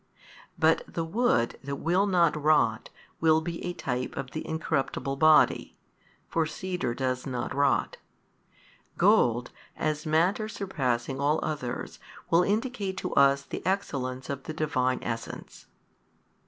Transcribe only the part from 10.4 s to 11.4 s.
surpassing all